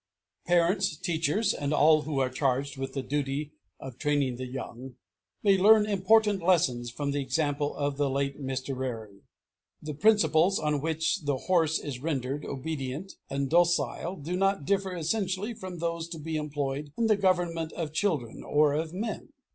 [0.47, 4.95] Parents, teachers, and all who are charged with the duty of training the young,
[5.43, 8.75] may learn important lessons from the example of the late Mr.
[8.75, 9.21] Rarey.
[9.79, 15.53] The principles on which the horse is rendered obedient and docile do not differ essentially
[15.53, 19.29] from those to be employed in the government of children or of men.